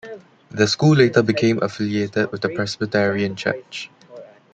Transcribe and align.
The 0.49 0.65
school 0.67 0.95
later 0.95 1.21
became 1.21 1.61
affiliated 1.61 2.31
with 2.31 2.41
the 2.41 2.49
Presbyterian 2.49 3.35
Church. 3.35 3.91